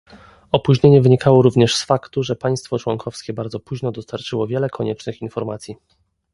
[0.51, 5.75] Opóźnienie wynikało również z faktu, że państwo członkowskie bardzo późno dostarczyło wiele koniecznych informacji